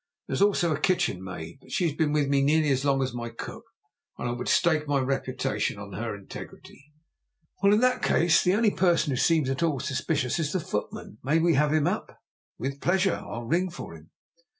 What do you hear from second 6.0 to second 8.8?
integrity." "Well, in that case, the only